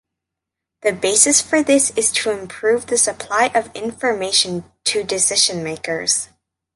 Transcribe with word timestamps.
The 0.81 0.93
basis 0.93 1.43
for 1.43 1.61
this 1.61 1.91
is 1.91 2.11
to 2.13 2.31
improve 2.31 2.87
the 2.87 2.97
supply 2.97 3.51
of 3.53 3.69
information 3.75 4.63
to 4.85 5.03
decision-makers. 5.03 6.29